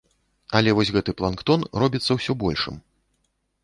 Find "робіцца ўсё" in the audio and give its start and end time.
1.85-2.31